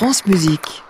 [0.00, 0.82] France Musique.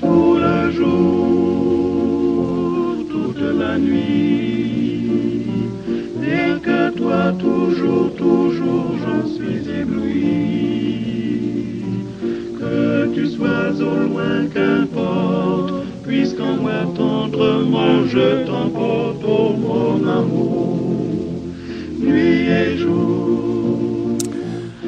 [0.00, 1.76] tout le jour,
[3.08, 5.46] toute la nuit.
[6.20, 9.70] Rien que toi, toujours, toujours, j'en suis
[16.36, 21.42] puisqu'en moi tendrement je t'emporte, oh mon amour,
[21.98, 23.35] nuit et jour.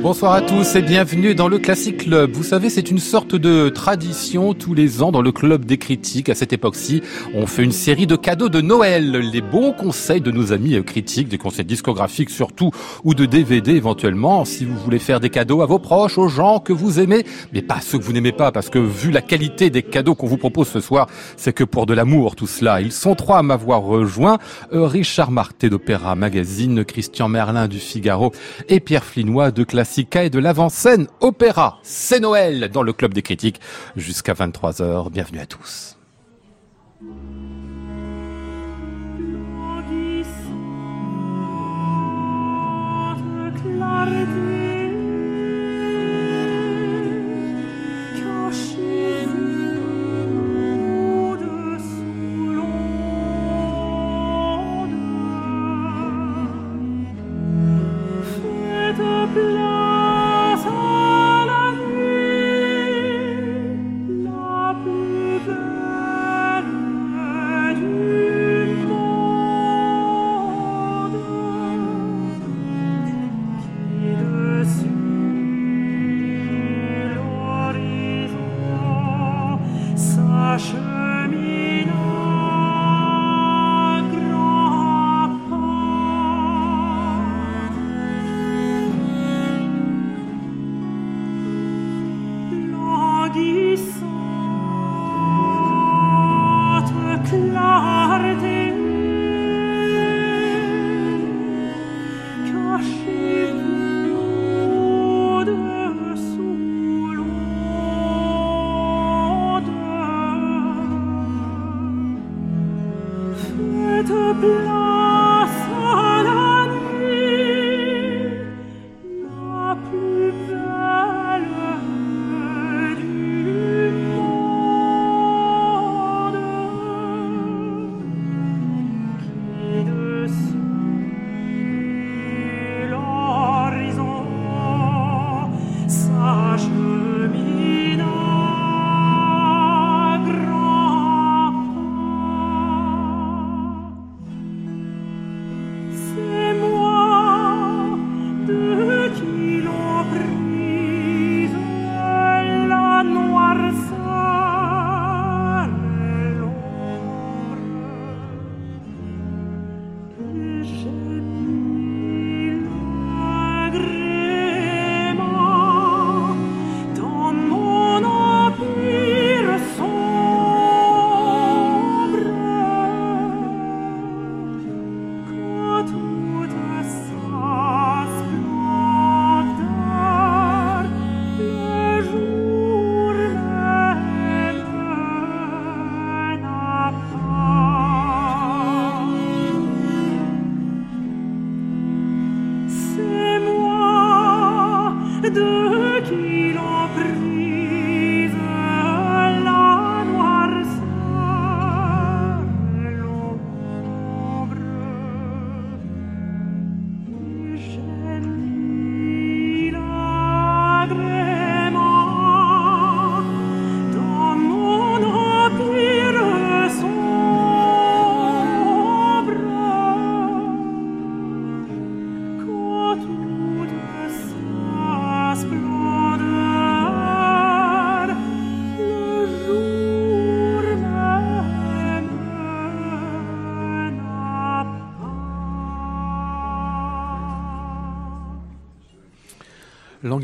[0.09, 2.31] Bonsoir à tous et bienvenue dans le Classic Club.
[2.33, 6.31] Vous savez, c'est une sorte de tradition tous les ans dans le Club des critiques.
[6.31, 7.03] À cette époque-ci,
[7.35, 9.11] on fait une série de cadeaux de Noël.
[9.11, 12.71] Les bons conseils de nos amis critiques, des conseils discographiques surtout,
[13.05, 14.47] ou de DVD éventuellement.
[14.47, 17.61] Si vous voulez faire des cadeaux à vos proches, aux gens que vous aimez, mais
[17.61, 20.39] pas ceux que vous n'aimez pas, parce que vu la qualité des cadeaux qu'on vous
[20.39, 22.81] propose ce soir, c'est que pour de l'amour tout cela.
[22.81, 24.39] Ils sont trois à m'avoir rejoint.
[24.73, 28.33] Euh, Richard Marté d'Opéra Magazine, Christian Merlin du Figaro
[28.71, 29.65] et Pierre Flinois de
[29.99, 31.81] Et de l'avant-scène Opéra.
[31.83, 33.61] C'est Noël dans le Club des critiques
[33.97, 35.11] jusqu'à 23h.
[35.11, 35.97] Bienvenue à tous.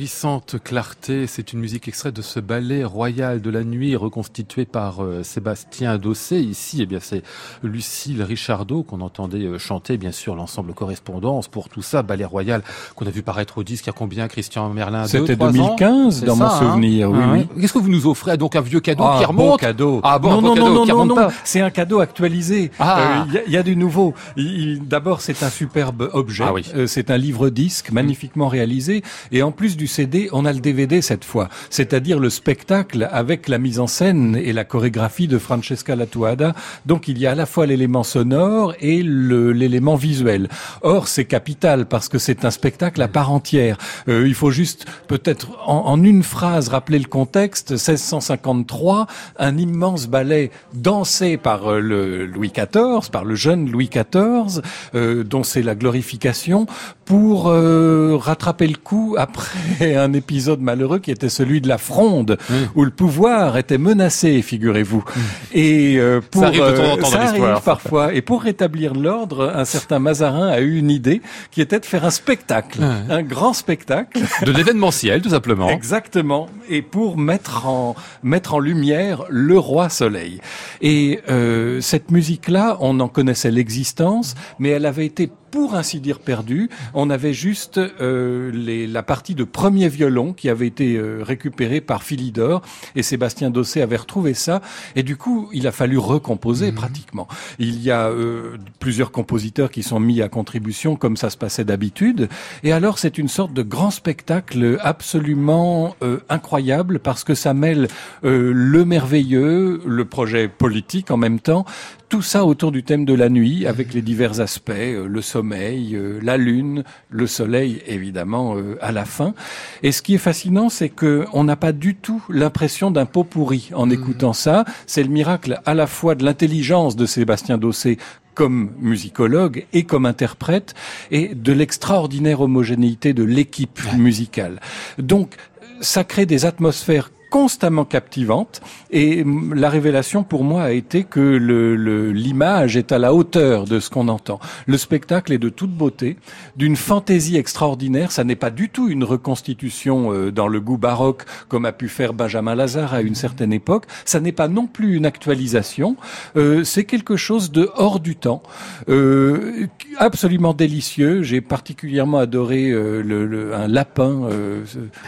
[0.05, 5.03] Languissante clarté, c'est une musique extraite de ce ballet royal de la nuit reconstitué par
[5.03, 6.41] euh, Sébastien Dossé.
[6.41, 7.23] Ici, eh bien, c'est
[7.63, 12.03] Lucille Richardot qu'on entendait euh, chanter, bien sûr, l'ensemble correspondance pour tout ça.
[12.03, 12.63] Ballet royal
[12.97, 15.07] qu'on a vu paraître au disque il y a combien, Christian Merlin?
[15.07, 15.53] C'était Deux, trois ans?
[15.79, 16.59] 2015 C'est dans ça, mon hein?
[16.61, 17.47] souvenir, oui, Ah oui.
[17.63, 18.37] Qu'est-ce que vous nous offrez?
[18.37, 19.53] Donc un vieux cadeau Ah, qui remonte?
[19.53, 20.01] bon cadeau.
[20.05, 21.29] Ah bon, non, bon non, cadeau non, qui non, non, pas.
[21.45, 22.71] c'est un cadeau actualisé.
[22.79, 22.99] Ah.
[23.01, 24.13] Euh, Il y, a- il y a du nouveau.
[24.37, 26.45] Il- il- D'abord, c'est un superbe objet.
[26.47, 26.63] Ah oui.
[26.75, 29.03] Euh, c'est un livre-disque magnifiquement réalisé.
[29.33, 29.87] Et en plus du
[30.33, 31.49] On a le DVD cette fois.
[31.71, 36.55] C'est-à-dire le spectacle avec la mise en scène et la chorégraphie de Francesca Latuada.
[36.87, 40.49] Donc il y a à la fois l'élément sonore et l'élément visuel.
[40.83, 43.79] Or, c'est capital parce que c'est un spectacle à part entière.
[44.09, 47.73] Euh, il faut juste peut-être en, en une phrase rappeler le contexte.
[47.73, 49.07] 1653,
[49.39, 54.63] un immense ballet dansé par euh, le Louis XIV, par le jeune Louis XIV,
[54.95, 56.67] euh, dont c'est la glorification,
[57.05, 62.39] pour euh, rattraper le coup après un épisode malheureux qui était celui de la fronde,
[62.75, 65.05] où le pouvoir était menacé, figurez-vous.
[65.53, 68.15] Et euh, pour arrive de temps en temps dans ça arrive parfois.
[68.15, 72.05] Et pour rétablir l'ordre, un certain Mazarin a eu une idée qui était de faire
[72.05, 74.21] un spectacle, un grand spectacle.
[74.45, 75.69] De l'événementiel, tout simplement.
[75.69, 76.49] Exactement.
[76.69, 80.41] Et pour mettre en mettre en lumière le roi Soleil.
[80.81, 86.19] Et euh, cette musique-là, on en connaissait l'existence, mais elle avait été pour ainsi dire
[86.19, 86.69] perdue.
[86.95, 91.81] On avait juste euh, les, la partie de premier violon qui avait été euh, récupérée
[91.81, 92.61] par Philidor
[92.97, 94.63] et Sébastien Dossé avait retrouvé ça.
[94.97, 97.29] Et du coup, il a fallu recomposer pratiquement.
[97.61, 101.65] Il y a euh, plusieurs compositeurs qui sont mis à contribution comme ça se passait
[101.65, 102.29] d'habitude.
[102.65, 107.87] Et alors, c'est une sorte de grand spectacle absolument euh, incroyable parce que ça mêle
[108.25, 111.65] euh, le merveilleux, le projet politique en même temps,
[112.09, 115.95] tout ça autour du thème de la nuit avec les divers aspects, euh, le sommeil,
[115.95, 119.35] euh, la lune, le soleil évidemment euh, à la fin.
[119.83, 123.25] Et ce qui est fascinant, c'est que on n'a pas du tout l'impression d'un pot
[123.25, 124.65] pourri en écoutant ça.
[124.87, 127.99] C'est le miracle à la fois de l'intelligence de Sébastien Dossé
[128.35, 130.75] comme musicologue et comme interprète
[131.11, 134.61] et de l'extraordinaire homogénéité de l'équipe musicale.
[134.99, 135.37] Donc
[135.81, 138.61] ça crée des atmosphères constamment captivantes
[138.93, 139.25] et
[139.57, 143.81] la révélation pour moi a été que le- le- l'image est à la hauteur de
[143.81, 144.39] ce qu'on entend.
[144.69, 146.17] Le spectacle est de toute beauté,
[146.57, 148.13] d'une fantaisie extraordinaire.
[148.13, 151.89] Ça n'est pas du tout une reconstitution euh, dans le goût baroque comme a pu
[151.89, 153.87] faire Benjamin Lazare à une certaine époque.
[154.05, 155.97] Ça n'est pas non plus une actualisation.
[156.37, 158.45] Euh, C'est quelque chose de hors du temps,
[158.89, 159.67] euh,
[159.99, 161.23] absolument délicieux.
[161.23, 164.21] J'ai particulièrement adoré euh, le, le- un lapin.
[164.31, 164.63] euh,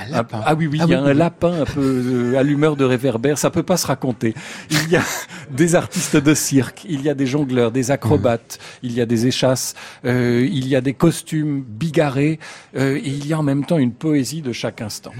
[0.04, 0.40] Un lapin.
[0.44, 1.18] ah oui, oui, Ah il y a oui, un oui.
[1.18, 3.38] lapin un peu euh, allumeur de réverbère.
[3.38, 4.34] Ça peut pas se raconter.
[4.70, 5.02] Il y a
[5.50, 9.26] des artistes de cirque, il y a des jongleurs, des acrobates, il y a des
[9.26, 9.74] échasses,
[10.04, 12.38] euh, il y a des costumes bigarrés,
[12.76, 15.12] euh, et il y a en même temps une poésie de chaque instant.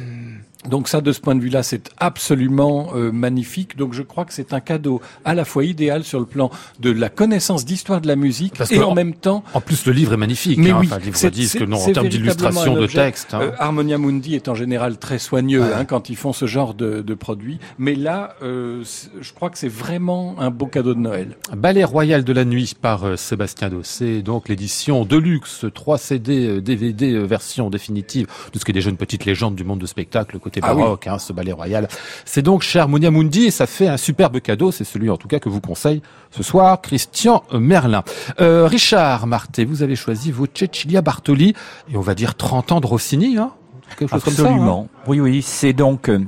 [0.68, 3.76] Donc ça, de ce point de vue-là, c'est absolument euh, magnifique.
[3.76, 6.50] Donc je crois que c'est un cadeau à la fois idéal sur le plan
[6.80, 9.86] de la connaissance d'histoire de la musique Parce et en en- même temps En plus,
[9.86, 10.58] le livre est magnifique.
[10.58, 13.32] mais hein, oui, enfin, le livre disque, non, en termes d'illustration, de texte.
[13.34, 13.40] hein.
[13.42, 15.72] Euh, Harmonia Mundi est en général très soigneux Ouais.
[15.72, 17.58] hein, quand ils font ce genre de, de produits.
[17.78, 18.82] Mais là, euh,
[19.20, 21.36] je crois que c'est vraiment un beau cadeau de Noël.
[21.56, 27.18] Ballet Royal de la Nuit par euh, Sébastien Dossé, donc l'édition Deluxe, 3 CD, DVD,
[27.20, 30.55] version définitive de ce qui est déjà une petite légende du monde de spectacle côté
[30.62, 30.82] Ah oui.
[30.82, 31.88] baroque, hein, ce Ballet Royal.
[32.24, 35.28] C'est donc cher Monia Mundi et ça fait un superbe cadeau, c'est celui en tout
[35.28, 38.02] cas que vous conseille ce soir Christian Merlin.
[38.40, 41.54] Euh, Richard Marté, vous avez choisi vos Cecilia Bartoli
[41.92, 43.52] et on va dire 30 ans de Rossini, hein
[43.98, 44.88] Quelque chose comme ça, hein Absolument.
[45.06, 45.42] Oui, oui.
[45.42, 46.20] C'est donc, euh,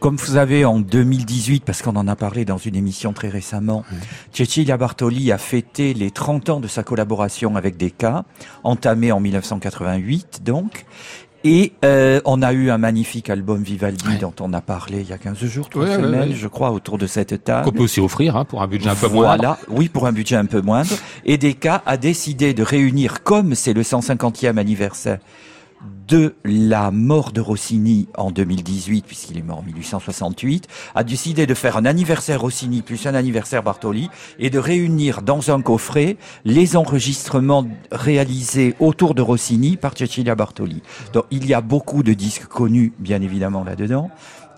[0.00, 3.84] comme vous savez, en 2018, parce qu'on en a parlé dans une émission très récemment,
[4.32, 8.24] Cecilia Bartoli a fêté les 30 ans de sa collaboration avec Decca,
[8.62, 10.86] entamée en 1988, donc.
[11.44, 14.18] Et euh, on a eu un magnifique album Vivaldi Ouais.
[14.18, 16.34] dont on a parlé il y a 15 jours, trois Ouais, ouais, semaines, ouais.
[16.36, 17.64] je crois, autour de cette table.
[17.64, 19.34] Qu'on peut aussi offrir hein, pour un budget un peu moins.
[19.36, 20.90] Voilà, oui, pour un budget un peu moindre.
[21.24, 25.18] Et Decca a décidé de réunir, comme c'est le 150e anniversaire
[26.08, 31.54] de la mort de Rossini en 2018, puisqu'il est mort en 1868, a décidé de
[31.54, 36.76] faire un anniversaire Rossini plus un anniversaire Bartoli et de réunir dans un coffret les
[36.76, 40.82] enregistrements réalisés autour de Rossini par Cecilia Bartoli.
[41.12, 44.10] Donc il y a beaucoup de disques connus, bien évidemment, là-dedans.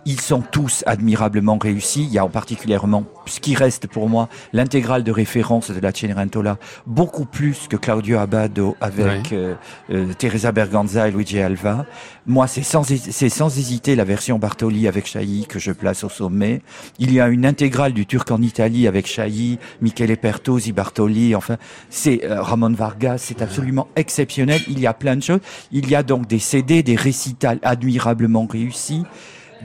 [0.06, 2.04] Ils sont tous admirablement réussis.
[2.04, 5.92] Il y a en particulièrement, ce qui reste pour moi, l'intégrale de référence de la
[5.92, 9.54] Cenerentola, beaucoup plus que Claudio Abbado avec euh,
[9.90, 11.86] euh, Teresa Berganza et Luigi Alva.
[12.26, 16.08] Moi, c'est sans, c'est sans hésiter la version Bartoli avec Chailly que je place au
[16.08, 16.62] sommet.
[16.98, 21.56] Il y a une intégrale du Turc en Italie avec Chailly, Michele Pertosi, Bartoli, enfin,
[21.90, 24.60] c'est euh, Ramon Vargas, c'est absolument exceptionnel.
[24.68, 25.40] Il y a plein de choses.
[25.72, 29.04] Il y a donc des CD, des récitals admirablement réussis,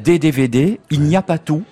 [0.03, 0.79] des DVD.
[0.89, 1.63] Il n'y a pas tout.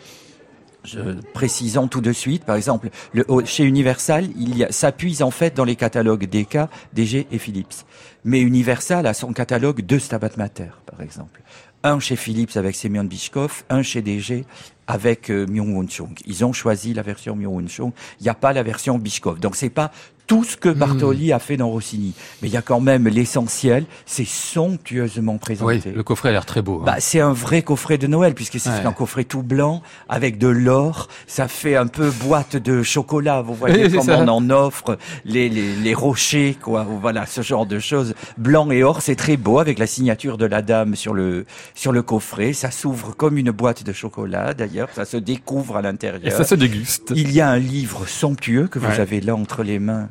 [0.83, 0.99] Je,
[1.33, 5.75] précisons tout de suite, par exemple, le, chez Universal, il s'appuie en fait dans les
[5.75, 6.59] catalogues DK,
[6.93, 7.83] DG et Philips.
[8.23, 11.41] Mais Universal a son catalogue de Stabat Mater, par exemple.
[11.83, 14.45] Un chez Philips avec Semyon Bishkov, un chez DG
[14.87, 16.17] avec euh, Myung-Won Chung.
[16.25, 17.91] Ils ont choisi la version Myung-Won Chung.
[18.19, 19.39] Il n'y a pas la version Bishkov.
[19.39, 19.91] Donc c'est pas
[20.27, 22.13] tout ce que Bartoli a fait dans Rossini.
[22.41, 23.85] Mais il y a quand même l'essentiel.
[24.05, 25.91] C'est somptueusement Oui, présenté.
[25.91, 26.79] le coffret a l'air très beau.
[26.81, 26.85] hein.
[26.85, 28.85] Bah, c'est un vrai coffret de Noël puisque c'est Ouais.
[28.85, 31.07] un coffret tout blanc avec de l'or.
[31.27, 33.41] Ça fait un peu boîte de chocolat.
[33.41, 36.85] Vous voyez Oui, comme on en offre les, les, les rochers, quoi.
[37.01, 38.13] Voilà, ce genre de choses.
[38.37, 41.91] Blanc et or, c'est très beau avec la signature de la dame sur le sur
[41.93, 42.51] le coffret.
[42.53, 44.53] Ça s'ouvre comme une boîte de chocolat.
[44.53, 46.31] D'ailleurs, ça se découvre à Et l'intérieur.
[46.35, 47.13] ça se déguste.
[47.15, 48.99] Il y a un livre somptueux que vous Ouais.
[48.99, 50.09] avez là entre les mains.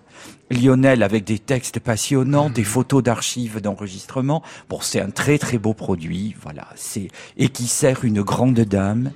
[0.51, 2.55] Lionel avec des textes passionnants, Mhm.
[2.55, 4.43] des photos d'archives d'enregistrement.
[4.69, 6.69] Bon, c'est un très très beau produit, voilà.
[6.77, 9.11] C'est et qui sert une grande dame,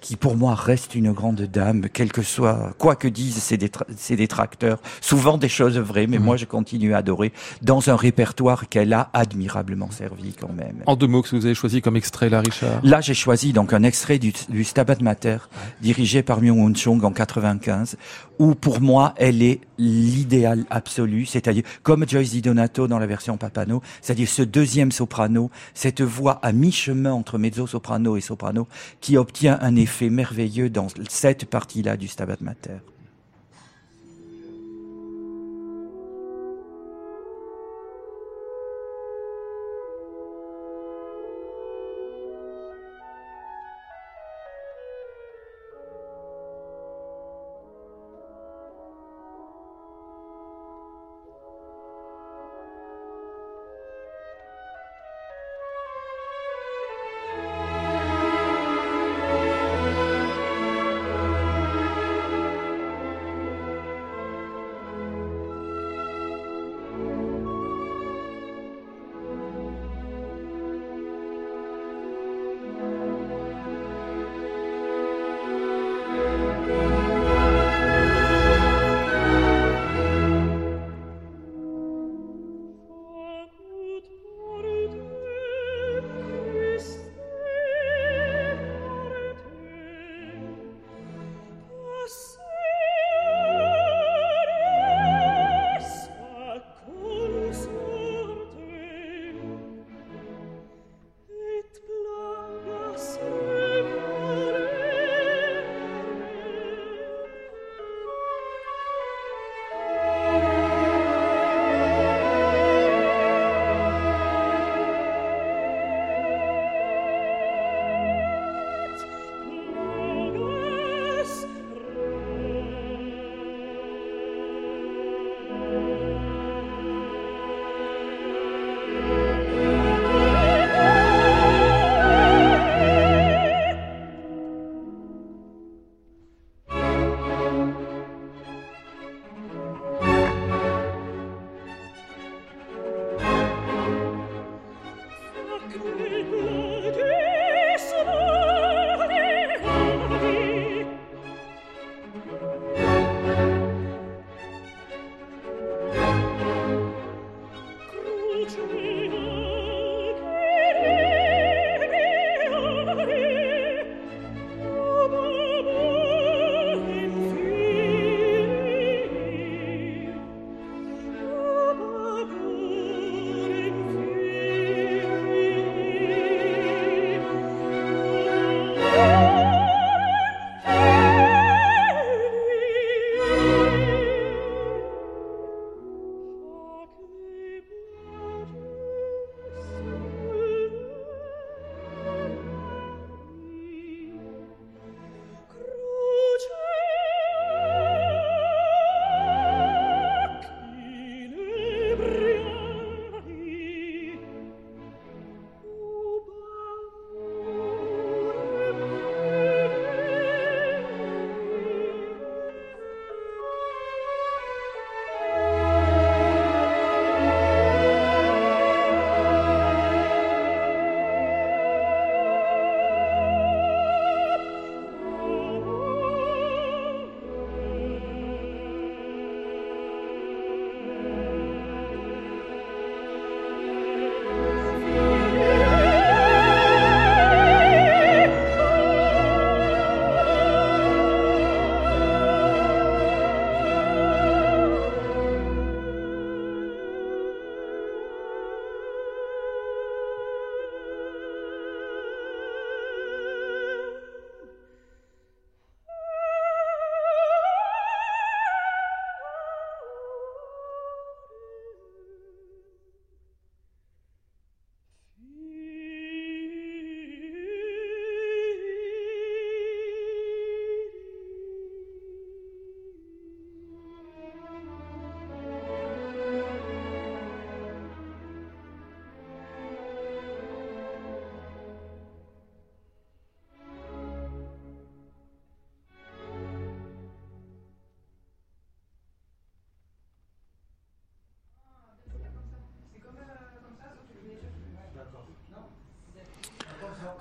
[0.00, 3.86] qui pour moi reste une grande dame, quel que soit quoi que disent ses, détra-
[3.96, 4.78] ses détracteurs.
[5.00, 6.24] Souvent des choses vraies, mais Mhm.
[6.24, 10.82] moi je continue à adorer dans un répertoire qu'elle a admirablement servi quand même.
[10.84, 12.80] En deux mots, que vous avez choisi comme extrait là, Richard?
[12.82, 15.38] Là, j'ai choisi donc un extrait du, du Stabat Mater,
[15.80, 17.96] dirigé par Myung-Won Chung en 95,
[18.38, 23.36] où pour moi, elle est l'idéal absolu, c'est-à-dire comme Joyce Di Donato dans la version
[23.36, 28.66] Papano, c'est-à-dire ce deuxième soprano, cette voix à mi-chemin entre mezzo-soprano et soprano,
[29.00, 32.93] qui obtient un effet merveilleux dans cette partie-là du Stabat Mater.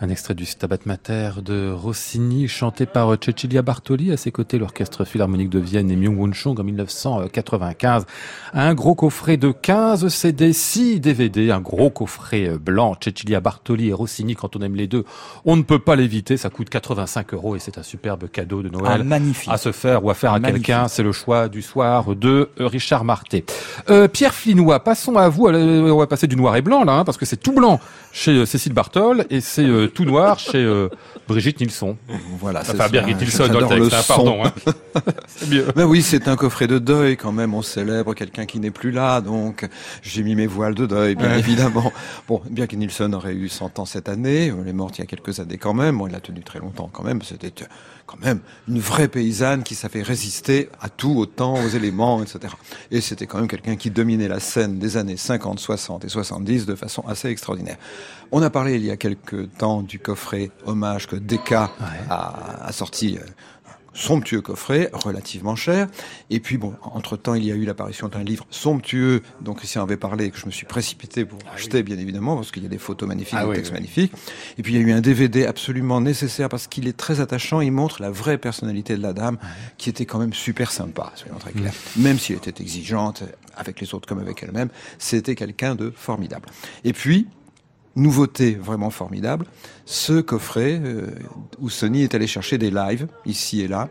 [0.04, 5.06] Un extrait du Stabat Mater de Rossini, chanté par Cecilia Bartoli, à ses côtés l'Orchestre
[5.06, 8.06] Philharmonique de Vienne et Myung-Whun Chung en 1995.
[8.54, 12.98] Un gros coffret de 15 CD, 6 DVD, un gros coffret blanc.
[13.02, 15.06] Cecilia Bartoli et Rossini, quand on aime les deux,
[15.46, 16.36] on ne peut pas l'éviter.
[16.36, 18.98] Ça coûte 85 euros et c'est un superbe cadeau de Noël.
[19.00, 19.54] Ah, magnifique.
[19.54, 20.90] À se faire ou à faire à quelqu'un.
[20.90, 23.46] C'est le choix du soir de euh, Richard Marté.
[23.90, 25.48] Euh, Pierre Flinois, passons à vous.
[25.48, 27.80] Euh, On va passer du noir et blanc là, hein, parce que c'est tout blanc
[28.14, 30.88] chez euh, Cécile Bartol et c'est euh, tout noir chez euh,
[31.28, 31.98] Brigitte Nilsson.
[32.40, 32.88] Voilà, c'est Enfin.
[32.88, 34.44] Birgit Nilsson dans le texte, hein, pardon.
[34.46, 34.54] Hein.
[35.28, 35.66] c'est mieux.
[35.76, 37.54] Ben oui, c'est un coffret de deuil quand même.
[37.56, 39.68] On célèbre quelqu'un qui n'est plus là, donc
[40.04, 41.40] j'ai mis mes voiles de deuil, bien Ouais.
[41.40, 41.92] évidemment.
[42.28, 45.04] Bon, bien que Nilsson aurait eu 100 ans cette année, elle est morte il y
[45.04, 45.98] a quelques années quand même.
[45.98, 47.22] Bon, il a tenu très longtemps quand même.
[47.24, 47.52] C'était
[48.06, 52.54] quand même une vraie paysanne qui savait résister à tout, au temps, aux éléments, etc.
[52.92, 56.66] Et c'était quand même quelqu'un qui dominait la scène des années 50, 60 et 70
[56.66, 57.78] de façon assez extraordinaire.
[58.32, 61.72] On a parlé il y a quelques temps du coffret hommage que Decca
[62.10, 63.18] a, a sorti.
[63.94, 65.88] Somptueux coffret, relativement cher.
[66.30, 69.98] Et puis bon, entre-temps, il y a eu l'apparition d'un livre somptueux dont Christian avait
[69.98, 72.70] parlé et que je me suis précipité pour acheter, bien évidemment, parce qu'il y a
[72.70, 73.78] des photos magnifiques, Ah des oui, textes oui.
[73.80, 74.14] magnifiques.
[74.58, 77.62] Et puis il y a eu un DVD absolument nécessaire parce qu'il est très attachant.
[77.62, 79.38] Il montre la vraie personnalité de la dame,
[79.78, 81.74] qui était quand même super sympa, soyons très clairs.
[81.98, 83.24] Même si elle était exigeante
[83.56, 86.50] avec les autres comme avec elle-même, c'était quelqu'un de formidable.
[86.84, 87.28] Et puis,
[87.96, 89.46] nouveauté vraiment formidable,
[89.86, 91.08] ce coffret euh,
[91.60, 93.90] où Sony est allé chercher des lives ici et là,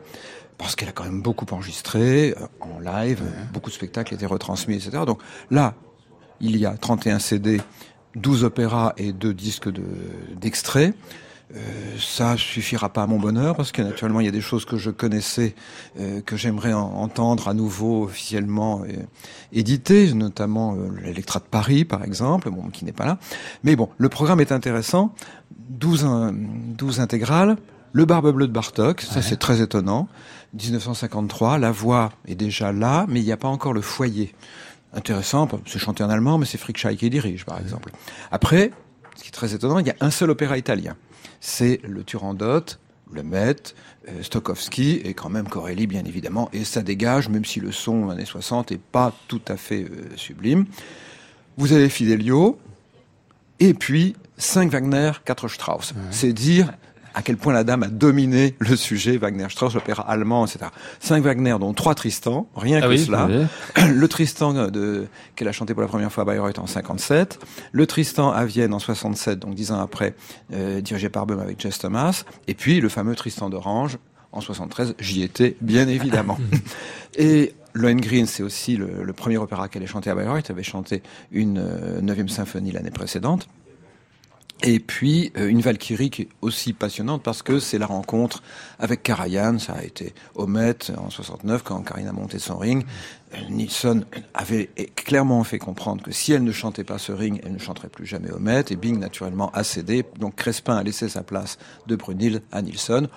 [0.59, 4.75] parce qu'elle a quand même beaucoup enregistré euh, en live, beaucoup de spectacles étaient retransmis,
[4.77, 5.05] etc.
[5.07, 5.75] Donc là,
[6.41, 7.61] il y a 31 CD,
[8.17, 9.83] 12 opéras et 2 disques de-
[10.37, 10.95] d'extraits.
[11.55, 11.59] Euh,
[11.99, 14.79] ça suffira pas à mon bonheur parce que naturellement il y a des choses que
[14.79, 15.55] je connaissais
[16.01, 18.93] euh, que j'aimerais en- entendre à nouveau officiellement euh,
[19.53, 23.19] éditées, notamment euh, l'Electra de Paris par exemple, bon qui n'est pas là.
[23.65, 25.15] Mais bon, le programme est intéressant.
[25.69, 27.57] 12, in- 12 intégrales,
[27.93, 30.09] le Barbe Bleue de Bartok, ça c'est très étonnant.
[30.55, 34.35] 1953, la voix est déjà là, mais il n'y a pas encore le foyer.
[34.95, 37.91] Intéressant, c'est chanté en allemand, mais c'est Frick Schei qui dirige, par exemple.
[38.31, 38.71] Après,
[39.17, 40.97] ce qui est très étonnant, il y a un seul opéra italien.
[41.41, 42.65] C'est le Turandot,
[43.13, 43.75] le Met,
[44.09, 46.49] euh, Stokowski et quand même Corelli, bien évidemment.
[46.53, 50.17] Et ça dégage, même si le son années 60 est pas tout à fait euh,
[50.17, 50.67] sublime.
[51.57, 52.59] Vous avez Fidelio,
[53.61, 55.95] et puis 5 Wagner, 4 Strauss.
[56.11, 56.73] C'est dire
[57.15, 60.71] à quel point la dame a dominé le sujet Wagner, Strauss, l'opéra allemand, etc.
[61.01, 63.29] 5 Wagner, dont 3 Tristan, rien Ah que oui, cela.
[63.29, 63.45] oui.
[63.95, 67.39] Le Tristan de, qu'elle a chanté pour la première fois à Bayreuth en 57.
[67.73, 70.15] Le Tristan à Vienne en 67, donc dix ans après,
[70.53, 72.25] euh, dirigé par Böhm avec Jess Thomas.
[72.49, 73.99] Et puis le fameux Tristan d'Orange
[74.33, 74.95] en 73.
[74.99, 76.39] J'y étais, bien évidemment.
[77.17, 80.47] Et Lohengrin, c'est aussi le, le premier opéra qu'elle ait chanté à Bayreuth.
[80.49, 83.49] Elle avait chanté une euh, neuvième symphonie l'année précédente.
[84.65, 88.43] Et puis euh, une Valkyrie qui est aussi passionnante parce que c'est la rencontre
[88.79, 89.59] avec Karajan.
[89.59, 92.85] Ça a été au en 69 quand Karine a monté son ring.
[93.35, 97.55] Euh, Nilsson avait clairement fait comprendre que si elle ne chantait pas ce ring, elle
[97.55, 98.39] ne chanterait plus jamais au.
[98.39, 100.05] Et Bing naturellement a cédé.
[100.21, 103.09] Donc Crespin a laissé sa place de Brunil à Nilsson.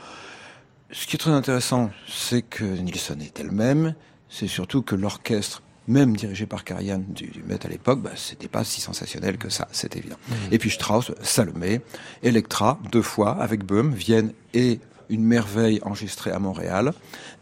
[0.91, 3.93] Ce qui est très intéressant, c'est que Nilsson est elle-même.
[4.29, 8.48] C'est surtout que l'orchestre, même dirigé par Karajan du, du Met à l'époque, bah, c'était
[8.48, 10.17] pas si sensationnel que ça, c'est évident.
[10.52, 11.82] Et puis Strauss, Salomé,
[12.24, 16.94] Electra, deux fois, avec Böhm, Vienne et une merveille enregistrée à Montréal.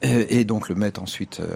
[0.05, 1.55] Euh, et donc le Met ensuite euh,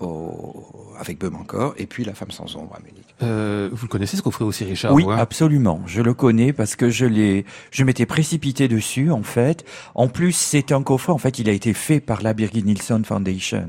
[0.00, 0.66] au-
[0.98, 1.74] avec Böhm encore.
[1.78, 3.04] Et puis La femme sans ombre à Munich.
[3.22, 5.80] Euh, vous le connaissez ce coffret aussi, Richard Oui, absolument.
[5.86, 9.64] Je le connais parce que je l'ai, je m'étais précipité dessus en fait.
[9.94, 11.12] En plus, c'est un coffret.
[11.12, 13.68] En fait, il a été fait par la Birgit Nilsson Foundation.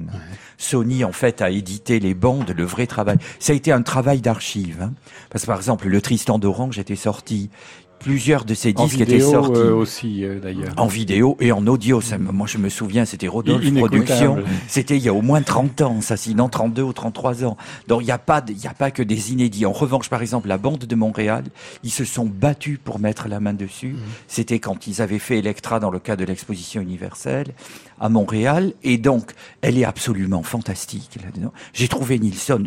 [0.57, 3.17] Sony en fait a édité les bandes, le vrai travail.
[3.39, 4.81] Ça a été un travail d'archive.
[4.81, 4.93] hein.
[5.29, 7.49] Parce que par exemple, le Tristan d'Orange était sorti.
[8.03, 9.59] Plusieurs de ces En disques étaient vidéo sortis.
[9.59, 10.73] euh, aussi, euh, d'ailleurs.
[10.77, 12.01] En vidéo et en audio.
[12.01, 13.73] Ça, moi, je me souviens, c'était Rodolphe.
[13.73, 14.43] Productions.
[14.67, 17.57] C'était il y a au moins 30 ans, ça, sinon 32 ou 33 ans.
[17.87, 19.65] Donc, il n'y a pas, il a pas que des inédits.
[19.65, 21.45] En revanche, par exemple, la bande de Montréal,
[21.83, 23.95] ils se sont battus pour mettre la main dessus.
[24.27, 27.53] C'était quand ils avaient fait Electra dans le cadre de l'exposition universelle
[27.99, 28.73] à Montréal.
[28.83, 31.53] Et donc, elle est absolument fantastique là-dedans.
[31.73, 32.65] J'ai trouvé Nilsson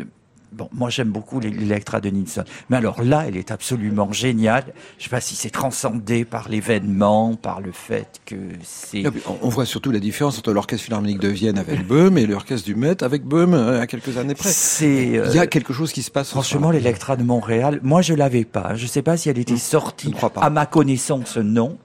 [0.57, 4.65] Bon, moi j'aime beaucoup l'Electra de Nilsson, mais alors là, elle est absolument géniale.
[4.97, 9.03] Je sais pas si c'est transcendé par l'événement, par le fait que c'est.
[9.43, 12.75] On- voit surtout la différence entre l'orchestre philharmonique de Vienne avec Böhm et l'orchestre du
[12.75, 14.49] Met avec Böhm euh, à quelques années près.
[14.51, 15.19] C'est.
[15.19, 16.31] euh, Il y a quelque chose qui se passe.
[16.31, 18.75] Franchement, l'Electra de Montréal, moi je l'avais pas.
[18.77, 20.07] Je sais pas si elle était sortie.
[20.07, 20.41] je ne crois pas.
[20.41, 21.77] À ma connaissance, non.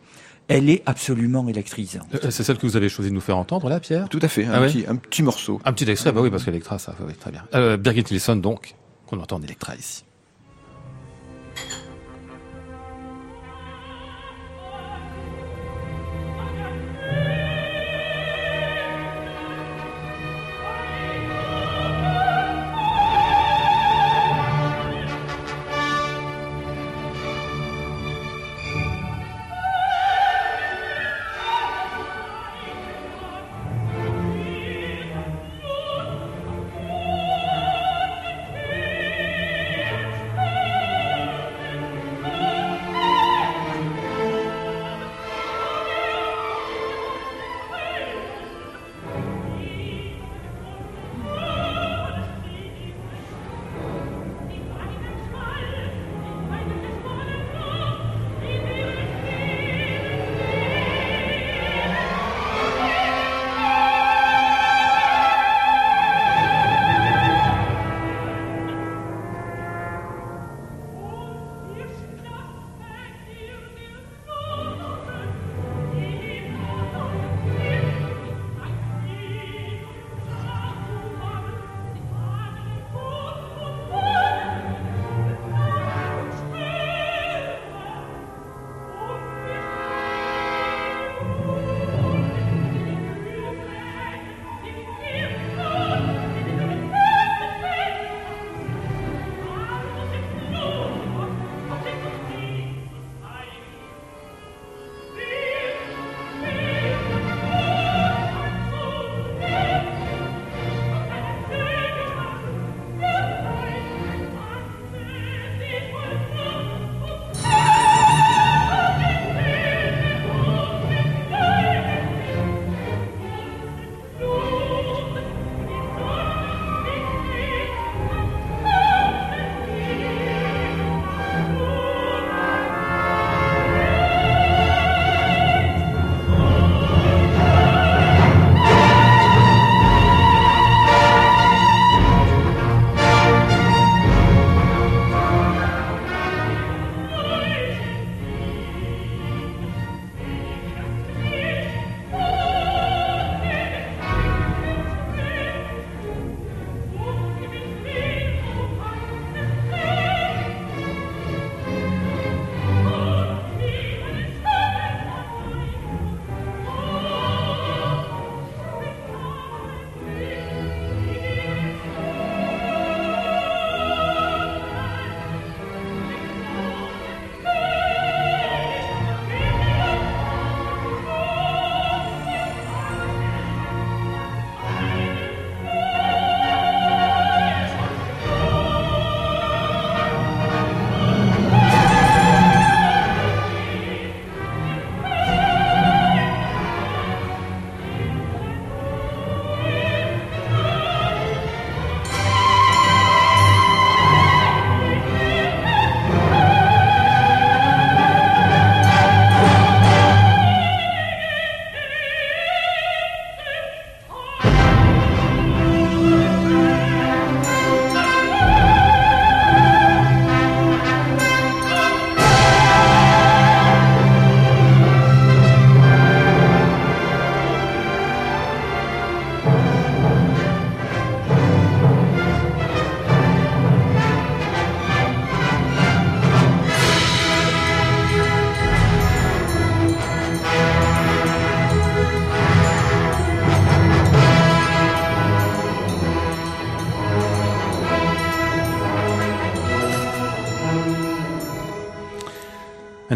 [0.52, 2.08] Elle est absolument électrisante.
[2.14, 4.10] Euh, C'est celle que vous avez choisi de nous faire entendre là, Pierre?
[4.10, 5.62] Tout à fait, un, Ah ouais un petit morceau.
[5.64, 7.44] Un petit extrait, bah oui, parce qu'Electra, ça, oui, très bien.
[7.56, 8.76] Euh, Birgit Nilsson, donc,
[9.08, 10.04] qu'on entend en Electra ici.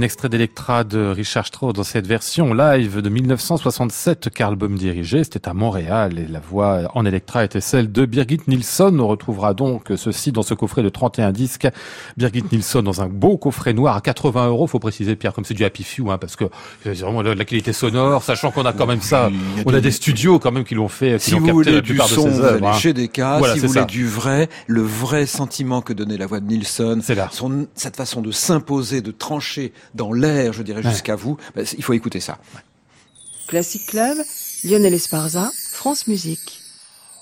[0.06, 5.24] Extrait d'Electra de Richard Strauss dans cette version live de 1967 qu'album dirigé.
[5.24, 8.98] C'était à Montréal et la voix en Electra était celle de Birgit Nilsson.
[9.00, 11.68] On retrouvera donc ceci dans ce coffret de 31 disques.
[12.18, 14.68] Birgit Nilsson dans un beau coffret noir à 80 euros.
[14.68, 16.46] Faut préciser, Pierre, comme c'est du Happy Few, hein, parce que
[16.84, 19.30] c'est vraiment de la qualité sonore, sachant qu'on a quand même ça.
[19.66, 21.72] On a des- des studios quand même qui l'ont fait, qui Si vous capté voulez
[21.74, 22.68] la du de son, ses vous œuvres.
[22.68, 22.80] allez hein.
[22.80, 23.40] chez Descartes.
[23.40, 23.86] Voilà, si vous voulez ça.
[23.86, 27.30] du vrai, le vrai sentiment que donnait la voix de Nilsson, C'est là.
[27.32, 30.92] son, cette façon de s'imposer, de trancher dans l'air, je dirais, Ouais.
[30.92, 32.38] jusqu'à vous, ben, il faut écouter ça.
[33.48, 34.18] Classic Club,
[34.64, 36.62] Lionel Esparza, France Musique.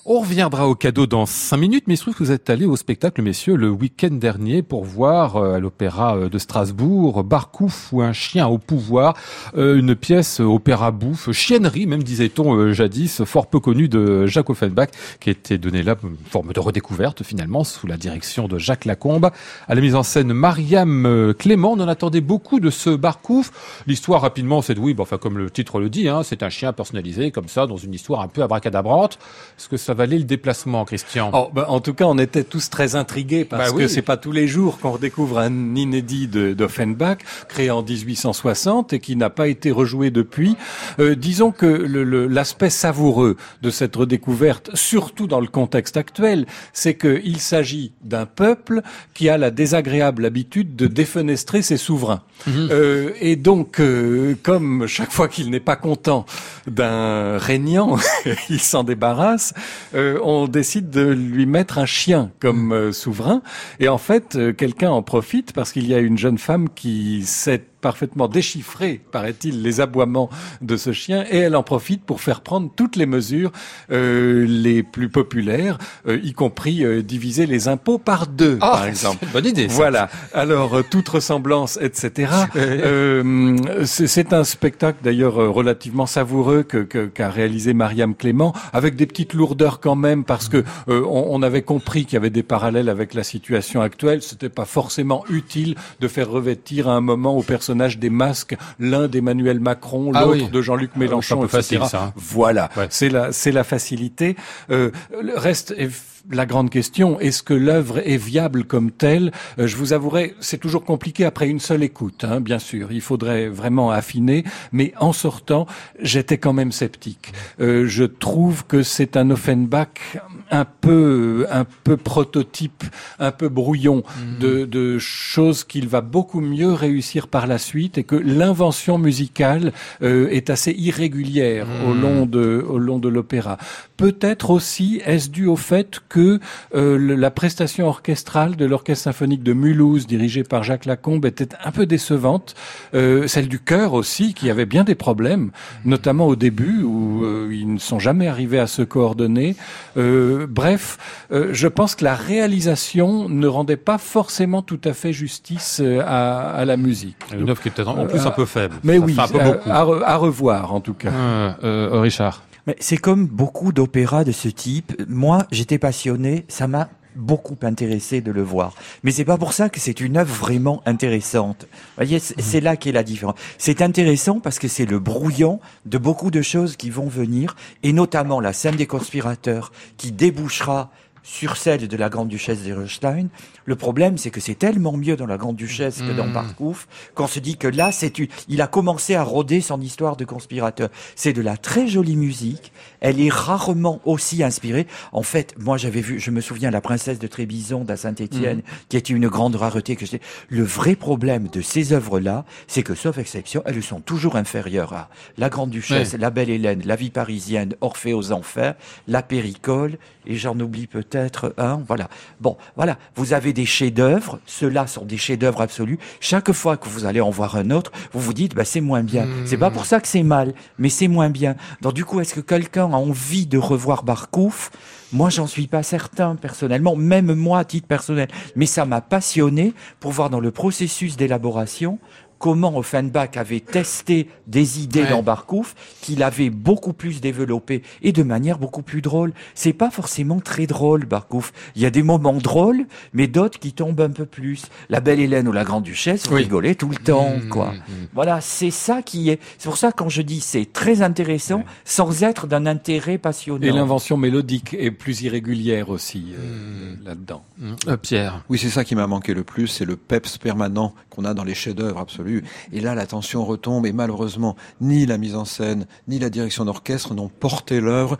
[0.06, 2.66] On reviendra au cadeau dans cinq minutes, mais il se trouve que vous êtes allés
[2.66, 7.90] au spectacle, messieurs, le week-end dernier pour voir euh, à l'opéra euh, de Strasbourg, Barcouf
[7.90, 9.14] ou un chien au pouvoir,
[9.56, 14.26] euh, une pièce euh, opéra bouffe, chiennerie même disait-on euh, jadis, fort peu connue de
[14.26, 14.90] Jacques Offenbach,
[15.20, 19.30] qui était donnée là, une forme de redécouverte finalement, sous la direction de Jacques Lacombe.
[19.68, 23.82] À la mise en scène, Mariam euh, Clément, on en attendait beaucoup de ce Barcouf.
[23.86, 26.50] L'histoire rapidement, c'est de oui, bon, enfin comme le titre le dit, hein, c'est un
[26.50, 29.18] chien personnalisé comme ça, dans une histoire un peu abracadabrante.
[29.58, 32.68] Est-ce que ça valait le déplacement, Christian Oh, ben, en tout cas, on était tous
[32.70, 33.82] très intrigués parce Bah oui.
[33.84, 39.00] que c'est pas tous les jours qu'on redécouvre un inédit d'Offenbach créé en 1860 et
[39.00, 40.56] qui n'a pas été rejoué depuis.
[40.98, 46.46] Euh, disons que le- le- l'aspect savoureux de cette redécouverte, surtout dans le contexte actuel,
[46.72, 48.82] c'est qu'il s'agit d'un peuple
[49.14, 52.22] qui a la désagréable habitude de défenestrer ses souverains.
[52.48, 56.26] Euh, et donc, euh, comme chaque fois qu'il n'est pas content
[56.66, 57.96] d'un régnant,
[58.50, 59.54] il s'en débarrasse,
[59.94, 63.42] euh, on décide de lui mettre un chien comme euh, souverain.
[63.80, 67.22] Et en fait, euh, quelqu'un en profite parce qu'il y a une jeune femme qui
[67.24, 70.30] sait parfaitement déchiffrer, paraît-il, les aboiements
[70.62, 73.52] de ce chien, et elle en profite pour faire prendre toutes les mesures
[73.92, 75.76] euh, les plus populaires,
[76.08, 79.26] euh, y compris euh, diviser les impôts par deux, Ah, par exemple.
[79.34, 79.68] bonne idée.
[79.68, 79.74] ça.
[79.74, 80.08] Voilà.
[80.32, 82.32] Alors, euh, toute ressemblance, etc.
[82.94, 88.96] Euh, c'est un spectacle d'ailleurs euh, relativement savoureux que que- qu'a réalisé Mariam Clément, avec
[88.96, 92.30] des petites lourdeurs quand même, parce que euh, on, on avait compris qu'il y avait
[92.30, 94.22] des parallèles avec la situation actuelle.
[94.22, 97.42] C'était pas forcément utile de faire revêtir à un moment au
[97.74, 100.50] des masques, l'un d'Emmanuel Macron, Ah l'autre oui.
[100.50, 101.58] de Jean-Luc Mélenchon, peu etc.
[101.78, 102.12] facile, ça, hein.
[102.16, 102.70] Voilà.
[102.76, 102.86] Ouais.
[102.90, 104.36] C'est la c'est la facilité.
[104.70, 104.90] Euh,
[105.22, 105.90] le reste est
[106.30, 109.30] la grande question, est-ce que l'œuvre est viable comme telle?
[109.58, 112.92] Euh, Je vous avouerai, c'est toujours compliqué après une seule écoute, hein, bien sûr.
[112.92, 115.66] Il faudrait vraiment affiner, mais en sortant,
[116.00, 117.34] j'étais quand même sceptique.
[117.60, 120.16] Euh, je trouve que c'est un Offenbach
[120.60, 122.84] un peu, un peu prototype,
[123.18, 124.02] un peu brouillon
[124.40, 129.72] de, de choses qu'il va beaucoup mieux réussir par la suite et que l'invention musicale
[130.02, 133.58] euh, est assez irrégulière au long de, au long de l'opéra.
[133.96, 136.40] Peut-être aussi est-ce dû au fait que
[136.74, 141.48] euh, le- la prestation orchestrale de l'orchestre symphonique de Mulhouse, dirigée par Jacques Lacombe, était
[141.64, 142.54] un peu décevante.
[142.94, 145.50] Euh, celle du chœur aussi, qui avait bien des problèmes,
[145.84, 149.56] notamment au début où euh, ils ne sont jamais arrivés à se coordonner.
[149.96, 150.98] Euh, bref,
[151.32, 156.02] euh, je pense que la réalisation ne rendait pas forcément tout à fait justice euh,
[156.06, 157.16] à, à la musique.
[157.36, 158.74] Une œuvre qui est peut-être en plus un peu faible.
[158.82, 161.10] Mais Ça oui, un peu euh, à, re- à revoir en tout cas.
[161.10, 162.42] Euh, euh, Richard.
[162.66, 164.94] Mais c'est comme beaucoup d'opéras de ce type.
[165.08, 168.74] Moi, j'étais passionné, ça m'a beaucoup intéressé de le voir.
[169.02, 171.66] Mais c'est pas pour ça que c'est une œuvre vraiment intéressante.
[171.70, 173.34] Vous voyez, c'est c'est là qu'est la différence.
[173.58, 177.92] C'est intéressant parce que c'est le brouillon de beaucoup de choses qui vont venir, et
[177.92, 180.92] notamment la scène des conspirateurs qui débouchera
[181.24, 183.28] sur celle de la grande-duchesse d'Erstein.
[183.64, 187.40] Le problème, c'est que c'est tellement mieux dans la grande-duchesse que dans Barcouf qu'on se
[187.40, 188.28] dit que là, c'est une...
[188.48, 190.90] il a commencé à rôder son histoire de conspirateur.
[191.16, 192.72] C'est de la très jolie musique.
[193.06, 194.86] Elle est rarement aussi inspirée.
[195.12, 198.96] En fait, moi, j'avais vu, je me souviens, la princesse de Trébizon à Saint-Étienne, qui
[198.96, 200.22] était une grande rareté que j'ai.
[200.48, 205.10] Le vrai problème de ces œuvres-là, c'est que, sauf exception, elles sont toujours inférieures à
[205.36, 206.18] la grande-duchesse, Ouais.
[206.18, 208.74] la belle Hélène, la vie parisienne, Orphée aux enfers,
[209.06, 212.08] la péricole, et j'en oublie peut-être un, voilà.
[212.40, 215.98] Bon, voilà, vous avez des chefs-d'œuvre, ceux-là sont des chefs-d'œuvre absolus.
[216.20, 219.02] Chaque fois que vous allez en voir un autre, vous vous dites, bah, c'est moins
[219.02, 219.26] bien.
[219.44, 221.54] C'est pas pour ça que c'est mal, mais c'est moins bien.
[221.82, 224.70] Donc, du coup, est-ce que quelqu'un envie de revoir Barcouf?
[225.12, 228.28] Moi, j'en suis pas certain, personnellement, même moi, à titre personnel.
[228.56, 232.00] Mais ça m'a passionné pour voir dans le processus d'élaboration
[232.44, 235.08] comment Offenbach avait testé des idées Ouais.
[235.08, 239.32] dans Barcouf, qu'il avait beaucoup plus développé et de manière beaucoup plus drôle.
[239.54, 241.54] C'est pas forcément très drôle, Barcouf.
[241.74, 244.64] Il y a des moments drôles, mais d'autres qui tombent un peu plus.
[244.90, 246.42] La belle Hélène ou la grande duchesse, vous Oui.
[246.42, 247.70] rigolez tout le temps, Mmh, quoi.
[247.72, 248.06] mmh, mmh.
[248.12, 249.40] Voilà, c'est ça qui est.
[249.56, 253.66] C'est pour ça que quand je dis c'est très intéressant, sans être d'un intérêt passionnant.
[253.66, 257.42] Et l'invention mélodique est plus irrégulière aussi euh, là-dedans.
[257.88, 258.44] Euh, Pierre.
[258.50, 261.44] Oui, c'est ça qui m'a manqué le plus, c'est le peps permanent qu'on a dans
[261.44, 262.33] les chefs-d'œuvre absolus.
[262.72, 266.64] Et là, la tension retombe et malheureusement, ni la mise en scène, ni la direction
[266.64, 268.18] d'orchestre n'ont porté l'œuvre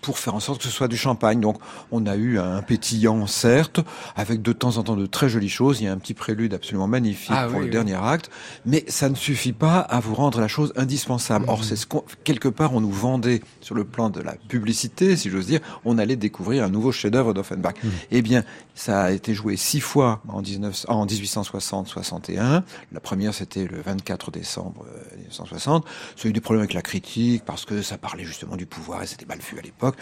[0.00, 1.40] pour faire en sorte que ce soit du champagne.
[1.40, 1.58] Donc,
[1.90, 3.80] on a eu un pétillant, certes,
[4.16, 5.80] avec de temps en temps de très jolies choses.
[5.80, 7.70] Il y a un petit prélude absolument magnifique Ah pour oui, le oui.
[7.70, 8.30] dernier acte,
[8.64, 11.44] mais ça ne suffit pas à vous rendre la chose indispensable.
[11.44, 11.50] Mhm.
[11.50, 15.16] Or, c'est ce qu'on, quelque part, on nous vendait sur le plan de la publicité,
[15.16, 17.74] si j'ose dire, on allait découvrir un nouveau chef-d'œuvre d'Offenbach.
[17.82, 17.90] Mhm.
[18.10, 18.44] Eh bien,
[18.74, 22.62] ça a été joué six fois en, 19, en 1860-61.
[22.92, 25.84] La première, c'était le 24 décembre euh, 1960.
[26.16, 29.02] Ça a eu des problèmes avec la critique parce que ça parlait justement du pouvoir
[29.02, 29.96] et c'était mal vu à l'époque.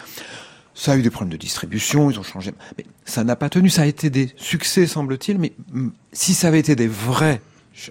[0.75, 2.53] Ça a eu des problèmes de distribution, ils ont changé.
[2.77, 5.39] Mais ça n'a pas tenu, ça a été des succès, semble-t-il.
[5.39, 7.41] Mais mm, si ça avait été des vrais,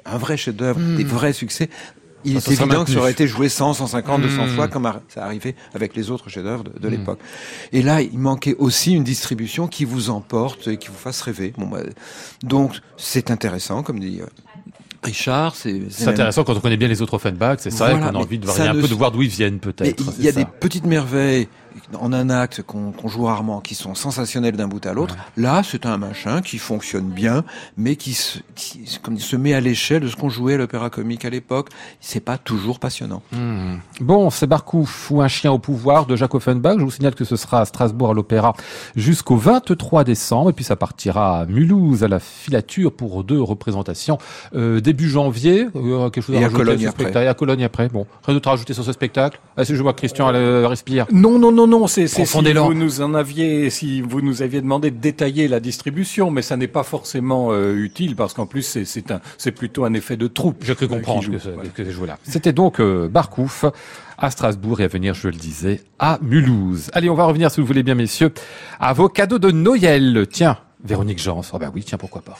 [0.05, 1.69] un vrai chef-d'œuvre, des vrais succès,
[2.23, 4.49] il Ça, est évident que ça aurait été joué 100, 150, 200 Mm.
[4.55, 7.19] fois, comme ça arrivait avec les autres chefs-d'œuvre de, de l'époque.
[7.71, 11.53] Et là, il manquait aussi une distribution qui vous emporte et qui vous fasse rêver.
[11.57, 11.81] Bon, bah,
[12.43, 14.25] donc, c'est intéressant, comme dit euh,
[15.03, 15.55] Richard.
[15.55, 18.15] C'est C'est même- intéressant quand on connaît bien les autres Offenbach, c'est ça, Voilà, qu'on
[18.17, 20.03] a envie de un ne peu, de voir d'où ils viennent peut-être.
[20.19, 21.47] il y a des petites merveilles
[21.99, 25.15] en un acte qu'on joue rarement, qui sont sensationnelles d'un bout à l'autre.
[25.35, 27.43] Là, c'est un machin qui fonctionne bien,
[27.77, 30.89] mais qui se, qui, comme, se met à l'échelle de ce qu'on jouait à l'opéra
[30.89, 31.69] comique à l'époque.
[31.99, 33.21] C'est pas toujours passionnant.
[33.31, 33.77] Hmm.
[33.99, 36.77] Bon, c'est Barcouf ou un chien au pouvoir de Jacques Offenbach.
[36.77, 38.53] Je vous signale que ce sera à Strasbourg à l'Opéra
[38.95, 40.49] jusqu'au 23 décembre.
[40.49, 44.17] Et puis ça partira à Mulhouse à la filature pour deux représentations
[44.55, 45.67] euh, début janvier.
[45.75, 47.23] Euh, quelque chose Et à Cologne après.
[47.23, 47.89] Et à Cologne après.
[47.89, 49.39] Bon, rien d'autre à rajouter sur ce spectacle?
[49.55, 51.05] Ah, si je vois Christian elle, respire.
[51.11, 54.61] Non, non, non, non, c'est c'est si vous nous en aviez, si vous nous aviez
[54.61, 58.63] demandé de détailler la distribution, mais ça n'est pas forcément euh, utile parce qu'en plus
[58.83, 60.63] c'est un, c'est plutôt un effet de troupe.
[60.63, 61.33] J'ai cru euh, comprendre joue.
[61.33, 61.69] que, ce- Voilà.
[61.69, 62.17] que là.
[62.23, 63.65] C'était donc euh, Barcouf
[64.17, 66.89] à Strasbourg et à venir, je le disais, à Mulhouse.
[66.93, 68.31] Allez, on va revenir, si vous voulez bien, messieurs,
[68.79, 70.25] à vos cadeaux de Noël.
[70.31, 71.41] Tiens, Véronique Jans.
[71.53, 72.39] Oh bah oui, tiens, pourquoi pas.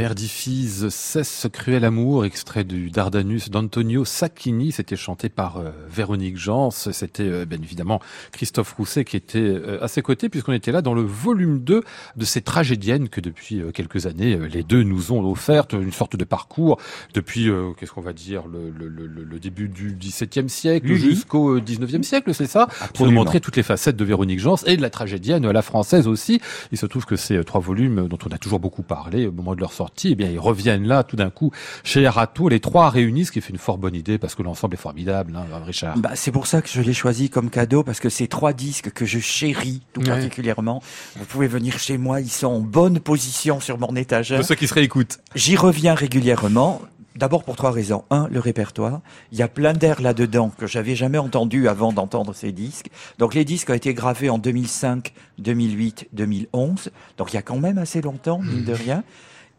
[0.00, 4.72] L'air diffuse Cesse ce cruel amour, extrait du Dardanus d'Antonio Sacchini.
[4.72, 6.70] C'était chanté par euh, Véronique Jans.
[6.70, 8.00] C'était euh, bien évidemment
[8.32, 11.82] Christophe Rousset qui était euh, à ses côtés puisqu'on était là dans le volume 2
[12.16, 15.74] de ces tragédiennes que depuis quelques années les deux nous ont offertes.
[15.74, 16.80] Une sorte de parcours
[17.12, 22.06] depuis, qu'est-ce qu'on va dire, le, le- le- le début du XVIIe siècle jusqu'au XIXe
[22.08, 22.68] siècle, c'est ça?
[22.68, 23.20] Pour nous Absolument.
[23.20, 26.40] montrer toutes les facettes de Véronique Jans et de la tragédienne à la française aussi.
[26.72, 29.54] Il se trouve que ces trois volumes dont on a toujours beaucoup parlé au moment
[29.54, 31.50] de leur sortie, eh bien, ils reviennent là tout d'un coup
[31.84, 34.74] chez Arato, les trois réunis, ce qui fait une fort bonne idée parce que l'ensemble
[34.74, 35.98] est formidable, hein, Richard.
[35.98, 38.90] Bah, c'est pour ça que je l'ai choisi comme cadeau parce que c'est trois disques
[38.92, 40.06] que je chéris tout Ouais.
[40.08, 40.82] particulièrement.
[41.16, 44.38] Vous pouvez venir chez moi, ils sont en bonne position sur mon étagère.
[44.38, 45.18] De ceux qui se réécoutent.
[45.34, 46.80] J'y reviens régulièrement.
[47.16, 48.04] D'abord pour trois raisons.
[48.10, 49.00] Un, le répertoire.
[49.32, 52.86] Il y a plein d'air là-dedans que j'avais jamais entendu avant d'entendre ces disques.
[53.18, 56.90] Donc les disques ont été gravés en 2005, 2008, 2011.
[57.18, 59.02] Donc il y a quand même assez longtemps, mine de rien.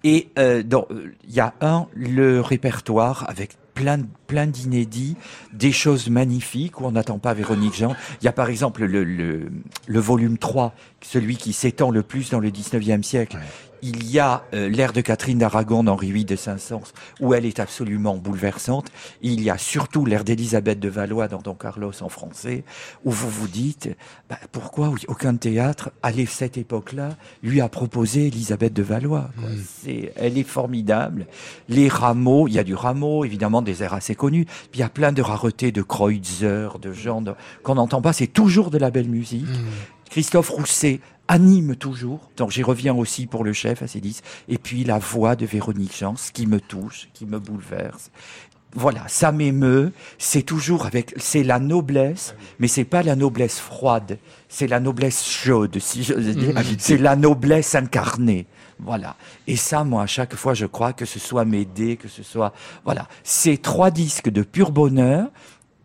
[0.04, 0.64] Et euh,
[1.28, 5.16] il y a un, le répertoire avec plein, plein d'inédits,
[5.54, 7.96] des choses magnifiques où on n'attend pas Véronique Jean.
[8.22, 9.52] Il y a par exemple le, le,
[9.88, 13.38] le volume 3, celui qui s'étend le plus dans le 19e siècle.
[13.84, 16.84] Il y a euh, l'ère de Catherine d'Aragon d'Henri VIII de Saint-Saëns,
[17.20, 18.92] où elle est absolument bouleversante.
[19.22, 22.64] Il y a surtout l'ère d'Élisabeth de Valois dans Don Carlos en français,
[23.06, 23.90] où vous vous dites,
[24.30, 29.50] bah, pourquoi aucun théâtre, à cette époque-là, lui a proposé Élisabeth de Valois quoi.
[29.84, 31.26] C'est, Elle est formidable.
[31.70, 34.46] Les rameaux, il y a du rameau, évidemment, des airs assez connus.
[34.46, 38.14] Puis il y a plein de raretés de Kreutzer, de gens de- qu'on n'entend pas.
[38.14, 39.46] C'est toujours de la belle musique.
[40.12, 41.00] Christophe Rousset
[41.30, 42.30] anime toujours.
[42.36, 44.22] Donc j'y reviens aussi pour le chef à ces 10.
[44.50, 48.12] Et puis la voix de Véronique Jans qui me touche, qui me bouleverse.
[48.74, 49.94] Voilà, ça m'émeut.
[50.18, 54.18] C'est toujours avec, c'est la noblesse, mais c'est pas la noblesse froide.
[54.50, 56.56] C'est la noblesse chaude, si je dire.
[56.78, 58.48] C'est la noblesse incarnée.
[58.80, 59.16] Voilà.
[59.48, 62.54] Et ça, moi, à chaque fois, je crois que ce soit Médée, que ce soit,
[62.84, 63.08] voilà.
[63.24, 65.30] Ces trois disques de pur bonheur,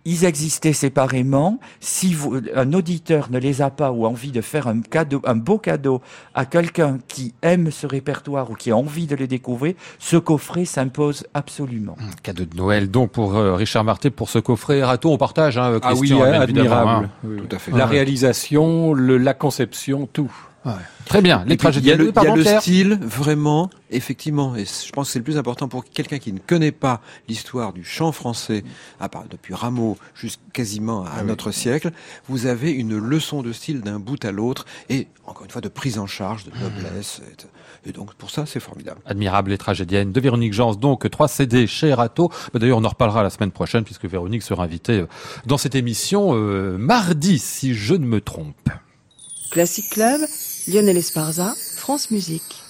[0.07, 1.59] ils existaient séparément.
[1.81, 5.21] Si vous, un auditeur ne les a pas ou a envie de faire un cadeau,
[5.27, 6.01] un beau cadeau
[6.35, 10.65] à quelqu'un qui aime ce répertoire ou qui a envie de le découvrir, ce coffret
[10.65, 11.97] s'impose absolument.
[12.23, 15.11] Cadeau de Noël donc pour euh, Richard Marté pour ce coffret Arato.
[15.11, 16.91] On partage, hein, Ah oui, Christian, évidemment, admirable.
[17.07, 17.11] hein.
[17.25, 17.47] Oui, oui.
[17.49, 17.73] Tout à fait.
[17.73, 20.31] La réalisation, le, la conception, tout.
[21.07, 21.45] Très bien.
[21.47, 21.99] Les puis, il y a tragédiennes.
[21.99, 25.85] le, y a style, vraiment, effectivement, et je pense que c'est le plus important pour
[25.85, 28.65] quelqu'un qui ne connaît pas l'histoire du chant français,
[28.99, 31.93] à part depuis Rameau jusqu'à quasiment à notre siècle,
[32.29, 35.69] vous avez une leçon de style d'un bout à l'autre, et encore une fois de
[35.69, 37.21] prise en charge, de noblesse,
[37.85, 39.01] et, et donc pour ça c'est formidable.
[39.05, 42.31] Admirable les tragédiennes de Véronique Jans, donc trois CD chez Rato.
[42.53, 45.07] Bah, D'ailleurs, on en reparlera la semaine prochaine puisque Véronique sera invitée euh,
[45.45, 48.71] dans cette émission euh, mardi, si je ne me trompe.
[49.51, 50.21] Classic Club,
[50.67, 52.66] Lionel Esparza, France Musique.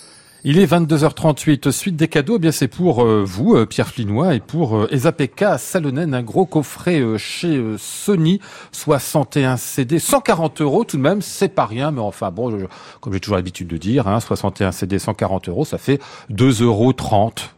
[0.48, 1.72] Il est 22h38.
[1.72, 4.88] Suite des cadeaux, eh bien c'est pour euh, vous, euh, Pierre Flinois, et pour euh,
[4.92, 8.38] Ezapeka Salonen, un gros coffret euh, chez euh, Sony,
[8.70, 10.84] 61 CD, 140 euros.
[10.84, 12.66] Tout de même, c'est pas rien, mais enfin bon, je-
[13.00, 16.92] comme j'ai toujours l'habitude de dire, hein, 61 CD, 140 euros, ça fait 2,30 euros,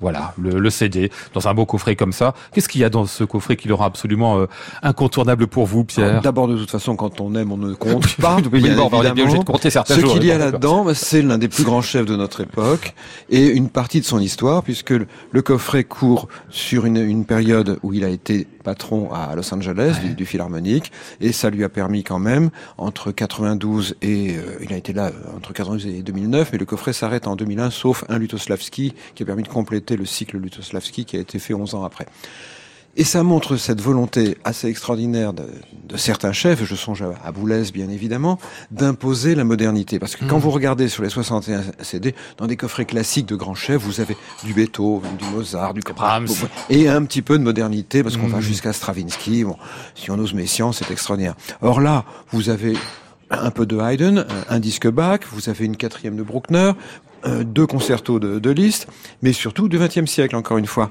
[0.00, 2.32] voilà, le, le CD, dans un beau coffret comme ça.
[2.54, 4.46] Qu'est-ce qu'il y a dans ce coffret qui le rend absolument euh,
[4.82, 6.22] incontournable pour vous, Pierre?
[6.22, 9.12] D'abord de toute façon quand on aime on ne compte pas, Oui, bien on est
[9.12, 11.64] bien obligé de compter certains Ce qu'il y a là-dedans, bah, c'est l'un des plus
[11.64, 12.77] grands chefs de notre époque
[13.30, 17.92] et une partie de son histoire, puisque le, coffret court sur une, une période où
[17.92, 22.04] il a été patron à Los Angeles du, du Philharmonique, et ça lui a permis
[22.04, 24.36] quand même, entre 92 et...
[24.36, 27.36] euh, il a été là euh, entre 92 et 2009, mais le coffret s'arrête en
[27.36, 31.38] 2001, sauf un Lutoslavski, qui a permis de compléter le cycle Lutoslavski qui a été
[31.38, 32.06] fait 11 ans après.
[32.96, 35.44] Et ça montre cette volonté assez extraordinaire de,
[35.88, 38.40] de certains chefs, je songe à, à Boulez bien évidemment,
[38.72, 40.00] d'imposer la modernité.
[40.00, 43.54] Parce que quand vous regardez sur les 61 CD, dans des coffrets classiques de grands
[43.54, 46.26] chefs, vous avez du Beethoven, du Mozart, du Brahms.
[46.70, 49.44] et un petit peu de modernité, parce qu'on va jusqu'à Stravinsky.
[49.44, 49.56] Bon,
[49.94, 51.36] si on ose Messiaen, c'est extraordinaire.
[51.62, 52.74] Or là, vous avez
[53.30, 54.24] un peu de Haydn, un-
[54.56, 56.72] un disque Bach, vous avez une quatrième de Bruckner,
[57.26, 58.88] euh, deux concertos de, de Liszt,
[59.22, 60.90] mais surtout du XXe siècle, encore une fois.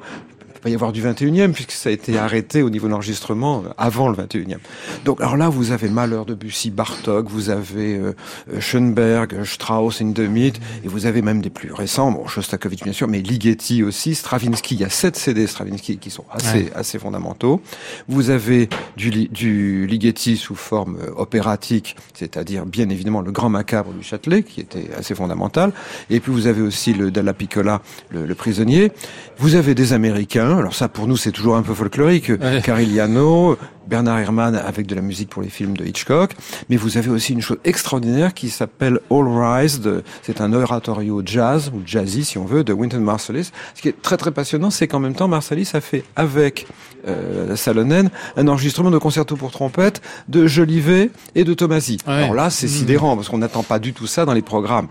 [0.68, 4.10] Pas y avoir du 21e puisque ça a été arrêté au niveau de l'enregistrement avant
[4.10, 4.58] le 21e.
[5.06, 8.12] Donc alors là vous avez Mahler, Debussy, Bartok, vous avez euh,
[8.60, 13.20] Schoenberg, Strauss, Hindemith et vous avez même des plus récents, bon Shostakovich bien sûr, mais
[13.22, 17.62] Ligeti aussi, Stravinsky, il y a sept CD Stravinsky qui sont assez assez fondamentaux.
[18.10, 23.50] Vous avez du, Li- du Ligeti sous forme euh, opératique, c'est-à-dire bien évidemment le Grand
[23.50, 25.72] Macabre du Châtelet qui était assez fondamental
[26.10, 28.92] et puis vous avez aussi le Dalla Piccola, le, le prisonnier.
[29.38, 32.30] Vous avez des Américains Hein, alors ça, pour nous, c'est toujours un peu folklorique.
[32.30, 32.62] Ouais.
[32.64, 36.32] Carigliano, Bernard Herrmann avec de la musique pour les films de Hitchcock.
[36.70, 39.82] Mais vous avez aussi une chose extraordinaire qui s'appelle All Rise.
[40.24, 43.52] C'est un oratorio jazz, ou jazzy si on veut, de Wynton Marsalis.
[43.76, 46.68] Ce qui est très très passionnant, c'est qu'en même temps, Marsalis a fait avec
[47.08, 52.00] euh, Salonen un enregistrement de concerto pour trompette de Jolivet et de Tomasi.
[52.08, 52.14] Ouais.
[52.14, 54.88] Alors là, c'est sidérant, parce qu'on n'attend pas du tout ça dans les programmes.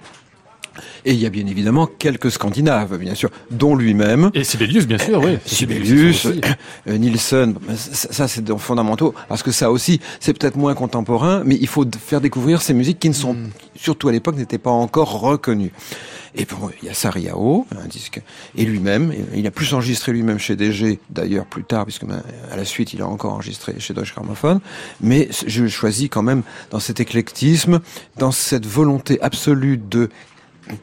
[1.04, 4.30] Et il y a bien évidemment quelques Scandinaves, bien sûr, dont lui-même.
[4.34, 5.38] Et Sibelius, bien sûr, oui.
[5.46, 10.74] Sibelius, euh, Nielsen, ça, ça, c'est des fondamentaux parce que ça aussi c'est peut-être moins
[10.74, 13.50] contemporain, mais il faut faire découvrir ces musiques qui ne sont, Mm.
[13.76, 15.72] surtout à l'époque, n'étaient pas encore reconnues.
[16.34, 18.20] Et bon, il y a Sariao, un disque,
[18.56, 22.22] et lui-même, il a plus enregistré lui-même chez DG, d'ailleurs plus tard, puisque ben,
[22.52, 24.60] à la suite il a encore enregistré chez Deutsche Grammophon,
[25.00, 27.80] mais je choisis quand même dans cet éclectisme,
[28.18, 30.10] dans cette volonté absolue de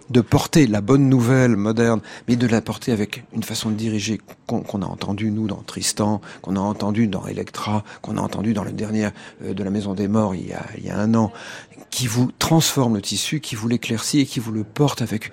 [0.09, 4.19] de porter la bonne nouvelle moderne, mais de la porter avec une façon de diriger
[4.47, 8.63] qu'on a entendu nous dans Tristan, qu'on a entendu dans Electra, qu'on a entendu dans
[8.63, 9.09] le dernier
[9.43, 11.31] euh, de la Maison des Morts il y a, il y a un an,
[11.89, 15.31] qui vous transforme le tissu, qui vous l'éclaircit et qui vous le porte avec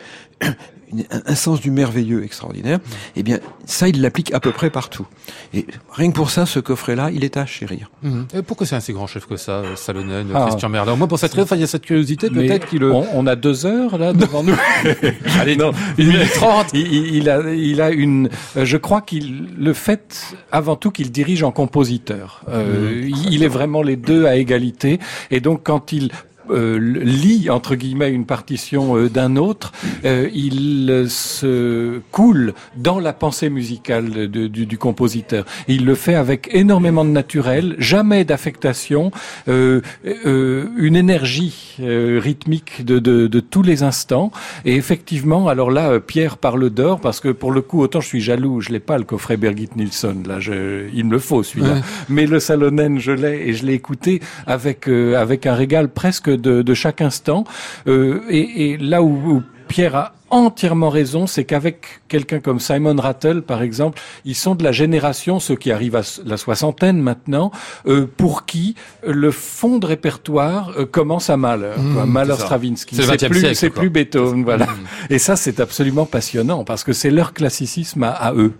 [0.92, 2.78] une- un, un sens du merveilleux extraordinaire.
[3.16, 5.06] Eh bien, ça, il l'applique à peu près partout.
[5.54, 7.90] Et rien que pour ça, ce coffret-là, il est à chérir.
[8.34, 10.46] Et pourquoi c'est un si grand chef que ça, euh, Salonen, Ah.
[10.48, 10.96] Christian Merlin?
[10.96, 12.92] Moi, pour cette raison, il y a cette curiosité, peut-être qu'il le...
[12.92, 14.56] on, on a deux heures là devant nous.
[15.40, 16.68] Allez, non, une minute trente.
[16.74, 18.28] Il, a, il a une.
[18.56, 22.42] euh, Je crois qu'il le fait avant tout qu'il dirige en compositeur.
[22.48, 24.98] Euh, il- Il est vraiment les deux à égalité,
[25.30, 26.10] et donc quand il
[26.52, 29.72] euh, lit entre guillemets une partition euh, d'un autre,
[30.04, 35.44] euh, il se coule dans la pensée musicale de- du, du compositeur.
[35.68, 39.10] Et il le fait avec énormément de naturel, jamais d'affectation,
[39.48, 44.30] euh, euh, une énergie euh, rythmique de, de, de tous les instants.
[44.64, 48.20] Et effectivement, alors là, Pierre parle d'or parce que pour le coup, autant je suis
[48.20, 50.16] jaloux, je l'ai pas le coffret Birgit Nilsson.
[50.26, 51.74] Là, je, il me le faut celui-là.
[51.74, 51.80] Ouais.
[52.08, 56.30] Mais le Salonen, je l'ai et je l'ai écouté avec euh, avec un régal presque
[56.40, 57.44] de, de chaque instant.
[57.86, 62.94] Euh, et, et là où, où Pierre a entièrement raison, c'est qu'avec quelqu'un comme Simon
[62.96, 67.50] Rattle, par exemple, ils sont de la génération, ceux qui arrivent à la soixantaine maintenant,
[67.86, 72.06] euh, pour qui le fond de répertoire euh, commence à Mahler, quoi.
[72.06, 72.44] Mahler Mmh, ça.
[72.44, 72.94] Stravinsky.
[72.94, 74.68] C'est le 20e plus, c'est plus Beethoven, voilà.
[75.08, 78.52] Et ça, c'est absolument passionnant parce que c'est leur classicisme à, à eux.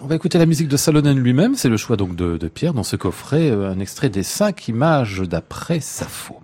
[0.00, 1.56] On va écouter la musique de Salonen lui-même.
[1.56, 4.68] C'est le choix donc de, de Pierre dans ce coffret, euh, un extrait des cinq
[4.68, 6.41] images d'après Sappho.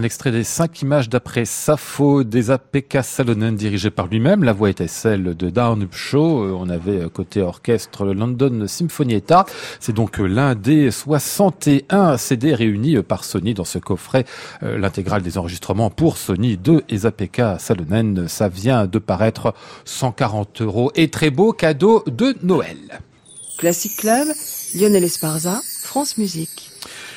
[0.00, 4.44] Un extrait des cinq images d'après Sappho des APK Salonen dirigé par lui-même.
[4.44, 6.42] La voix était celle de Down Up Show.
[6.42, 9.44] Euh, On avait euh, côté orchestre le London Symphonietta.
[9.78, 14.24] C'est donc euh, l'un des 61 CD réunis par Sony dans ce coffret.
[14.62, 18.26] L'intégrale des enregistrements pour Sony de APK Salonen.
[18.26, 19.52] Ça vient de paraître
[19.84, 23.02] 140 euros et très beau cadeau de Noël.
[23.58, 24.28] Classic Club,
[24.74, 26.69] Lionel Esparza, France Musique.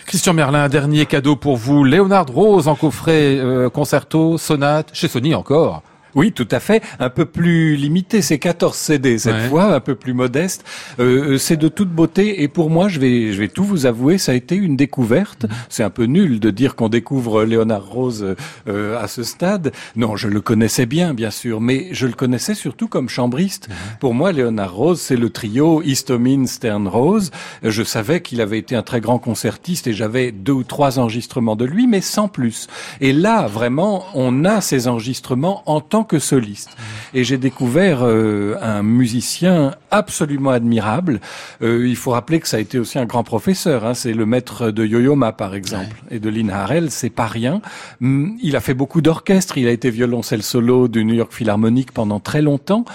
[0.06, 1.84] Christian Merlin, dernier cadeau pour vous.
[1.84, 5.82] Léonard Rose en coffret euh, concerto, sonate, chez Sony encore.
[6.16, 6.82] Oui, tout à fait.
[7.00, 9.48] Un peu plus limité, c'est 14 CD cette Ouais.
[9.50, 10.64] fois, un peu plus modeste.
[11.00, 14.18] Euh, c'est de toute beauté et pour moi, je vais, je vais tout vous avouer,
[14.18, 15.46] ça a été une découverte.
[15.70, 18.36] C'est un peu nul de dire qu'on découvre Léonard Rose
[18.68, 19.72] euh, à ce stade.
[19.96, 23.70] Non, je le connaissais bien, bien sûr, mais je le connaissais surtout comme chambriste.
[24.00, 27.32] Pour moi, Léonard Rose, c'est le trio Histomine Stern Rose.
[27.64, 31.56] Je savais qu'il avait été un très grand concertiste et j'avais deux ou trois enregistrements
[31.56, 32.68] de lui, mais sans plus.
[33.02, 36.76] Et là, vraiment, on a ces enregistrements en tant que soliste.
[37.14, 41.20] Et j'ai découvert euh, un musicien absolument admirable.
[41.62, 43.86] Euh, il faut rappeler que ça a été aussi un grand professeur.
[43.86, 43.94] Hein.
[43.94, 46.92] C'est le maître de Yo-Yo Ma, par exemple, et de Lynn Harrell.
[46.92, 47.62] C'est pas rien.
[48.02, 49.58] Hum, Il a fait beaucoup d'orchestres.
[49.58, 52.86] Il a été violoncelle solo du New York Philharmonic pendant très longtemps.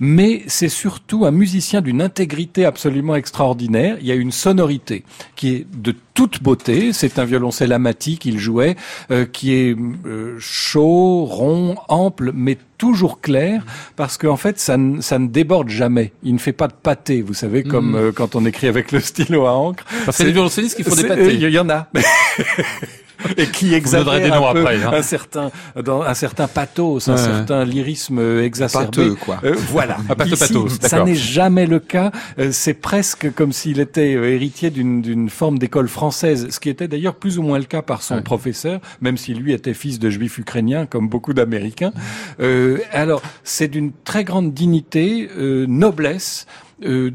[0.00, 3.96] Mais c'est surtout un musicien d'une intégrité absolument extraordinaire.
[4.00, 5.04] Il y a une sonorité
[5.36, 6.92] qui est de toute beauté.
[6.92, 8.74] C'est un violoncelle amati qu'il jouait,
[9.12, 13.64] euh, qui est euh, chaud, rond, ample, mais toujours clair,
[13.96, 16.12] parce qu'en fait, ça ne, ça ne déborde jamais.
[16.22, 17.96] Il ne fait pas de pâté, vous savez, comme Mhm.
[17.96, 19.84] euh, quand on écrit avec le stylo à encre.
[20.06, 21.34] A des violoncellistes qui font des C'est- pâtés.
[21.34, 21.88] Il y en a.
[23.36, 24.90] et qui exagèrent des noms un, peu après, hein.
[24.92, 25.50] un certain
[25.82, 27.18] dans un certain pathos, un Ouais.
[27.18, 28.86] certain lyrisme exacerbé.
[28.86, 29.40] Pâteux, quoi.
[29.44, 29.96] Euh, voilà.
[30.16, 32.10] Pâteux, Ici, pathos, ça n'est jamais le cas.
[32.38, 36.68] Euh, C'est presque comme s'il était euh, héritier d'une d'une forme d'école française, ce qui
[36.68, 38.22] était d'ailleurs plus ou moins le cas par son Ouais.
[38.22, 41.92] professeur, même si lui était fils de juifs ukrainiens, comme beaucoup d'Américains.
[42.40, 46.46] Euh, alors, c'est d'une très grande dignité, euh, noblesse.
[46.84, 47.10] euh,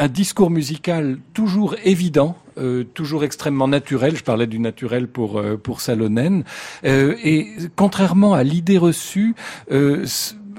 [0.00, 4.16] un discours musical toujours évident, euh, toujours extrêmement naturel.
[4.16, 6.44] Je parlais du naturel pour euh, pour Salonen.
[6.84, 9.34] Euh, et contrairement à l'idée reçue,
[9.70, 10.06] euh,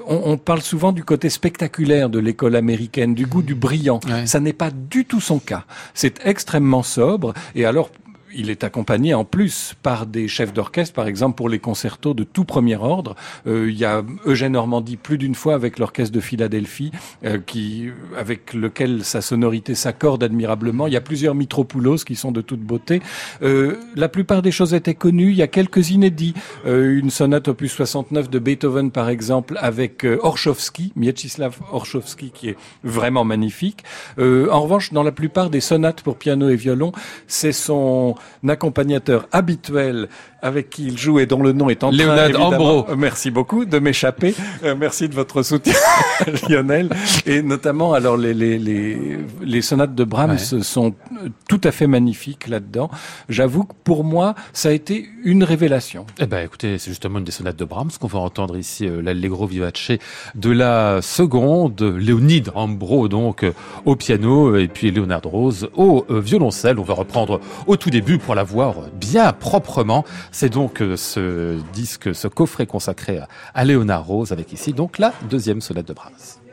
[0.07, 3.99] on, on parle souvent du côté spectaculaire de l'école américaine, du goût du brillant.
[4.07, 4.25] Ouais.
[4.25, 5.65] Ça n'est pas du tout son cas.
[5.93, 7.33] C'est extrêmement sobre.
[7.55, 7.89] Et alors,
[8.35, 12.23] il est accompagné en plus par des chefs d'orchestre, par exemple pour les concertos de
[12.23, 13.15] tout premier ordre.
[13.47, 16.91] Euh, il y a Eugène Normandie plus d'une fois avec l'orchestre de Philadelphie,
[17.23, 20.87] euh, qui, avec lequel sa sonorité s'accorde admirablement.
[20.87, 23.01] Il y a plusieurs Mitropoulos qui sont de toute beauté.
[23.41, 25.31] Euh, la plupart des choses étaient connues.
[25.31, 26.33] Il y a quelques inédits.
[26.65, 32.49] Euh, une sonate opus 69 de Beethoven, par exemple, avec euh, Orchowski, Mieczysław Orchowski, qui
[32.49, 33.83] est vraiment magnifique.
[34.19, 36.91] Euh, en revanche, dans la plupart des sonates pour piano et violon,
[37.27, 38.15] c'est son
[38.47, 40.07] accompagnateur habituel
[40.41, 42.85] avec qui il joue et dont le nom est en train, Léonard Ambro.
[42.89, 44.35] euh, Merci beaucoup de m'échapper.
[44.63, 45.73] Euh, merci de votre soutien,
[46.49, 46.89] Lionel.
[47.25, 50.61] Et notamment, alors les les les, les sonates de Brahms Ouais.
[50.63, 52.89] sont euh, tout à fait magnifiques là-dedans.
[53.29, 56.05] J'avoue que pour moi, ça a été une révélation.
[56.19, 59.01] Eh ben, écoutez, c'est justement une des sonates de Brahms qu'on va entendre ici, euh,
[59.01, 59.91] l'Allegro vivace
[60.35, 63.51] de la seconde, Léonide Ambro, donc, euh,
[63.85, 66.77] au piano, et puis Léonard Rose au violoncelle.
[66.79, 70.05] On va reprendre au tout début pour la voir bien proprement.
[70.31, 74.97] C'est donc euh, ce disque, ce coffret consacré à, à Léonard Rose, avec ici, donc,
[74.99, 76.44] la deuxième sonate de Brahms.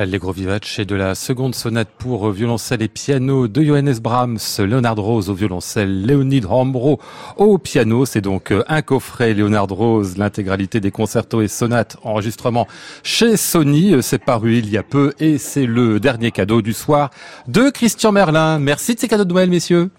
[0.00, 5.28] L'Allegro vivace de la seconde sonate pour violoncelle et piano de Johannes Brahms, Leonard Rose
[5.28, 6.98] au violoncelle, Leonid Hambro
[7.36, 8.06] au piano.
[8.06, 12.66] C'est donc euh, un coffret Leonard Rose, l'intégralité des concertos et sonates, enregistrement
[13.02, 13.92] chez Sony.
[13.92, 17.10] Euh, C'est paru il y a peu et c'est le dernier cadeau du soir
[17.46, 18.58] de Christian Merlin.
[18.58, 19.90] Merci de ces cadeaux de Noël, messieurs.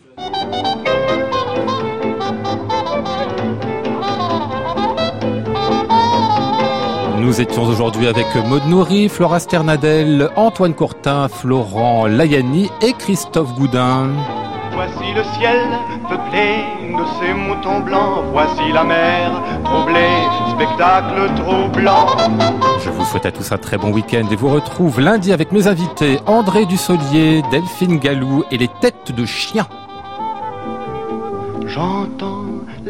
[7.31, 14.09] Nous étions aujourd'hui avec Maud Nourri, Flora Sternadel, Antoine Courtin, Florent Layani et Christophe Goudin.
[14.73, 15.61] Voici le ciel
[16.09, 18.25] peuplé de ces moutons blancs.
[18.33, 19.31] Voici la mer
[19.63, 22.07] troublée, spectacle troublant.
[22.83, 25.67] Je vous souhaite à tous un très bon week-end et vous retrouve lundi avec mes
[25.67, 29.65] invités André Dussolier, Delphine Gallou et les têtes de chien.
[31.65, 32.43] J'entends